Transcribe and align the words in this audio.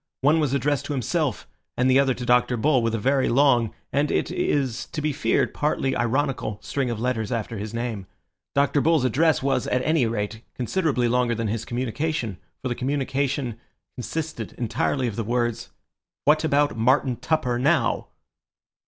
One 0.21 0.39
was 0.39 0.51
addressed 0.55 0.85
to 0.85 0.93
himself, 0.93 1.47
and 1.77 1.87
the 1.87 1.99
other 1.99 2.15
to 2.15 2.25
Dr. 2.25 2.57
Bull, 2.57 2.81
with 2.81 2.95
a 2.95 2.97
very 2.97 3.29
long, 3.29 3.71
and 3.93 4.09
it 4.09 4.31
is 4.31 4.87
to 4.93 4.99
be 4.99 5.13
feared 5.13 5.53
partly 5.53 5.95
ironical, 5.95 6.57
string 6.63 6.89
of 6.89 6.99
letters 6.99 7.31
after 7.31 7.59
his 7.59 7.71
name. 7.71 8.07
Dr. 8.55 8.81
Bull's 8.81 9.05
address 9.05 9.43
was, 9.43 9.67
at 9.67 9.83
any 9.83 10.07
rate, 10.07 10.41
considerably 10.55 11.07
longer 11.07 11.35
than 11.35 11.49
his 11.49 11.65
communication, 11.65 12.39
for 12.63 12.67
the 12.67 12.73
communication 12.73 13.59
consisted 13.95 14.53
entirely 14.53 15.05
of 15.05 15.17
the 15.17 15.23
words:— 15.23 15.69
"What 16.25 16.43
about 16.43 16.75
Martin 16.75 17.17
Tupper 17.17 17.59
_now? 17.59 18.07